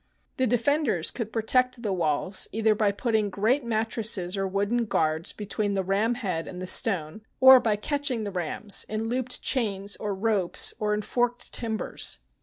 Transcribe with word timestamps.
The 0.37 0.47
defenders 0.47 1.11
could 1.11 1.31
protect 1.31 1.83
the 1.83 1.93
walls 1.93 2.47
either 2.51 2.73
by 2.73 2.91
putting 2.91 3.29
great 3.29 3.63
mattresses 3.63 4.35
or 4.35 4.47
wooden 4.47 4.85
guards 4.85 5.31
between 5.31 5.75
the 5.75 5.83
ram 5.83 6.15
head 6.15 6.47
and 6.47 6.59
the 6.59 6.65
stone, 6.65 7.21
or 7.39 7.59
by 7.59 7.75
catching 7.75 8.23
the 8.23 8.31
rams 8.31 8.83
in 8.89 9.09
looped 9.09 9.43
chains 9.43 9.95
or 9.97 10.15
ropes 10.15 10.73
or 10.79 10.95
in 10.95 11.03
forked 11.03 11.53
timbers. 11.53 12.17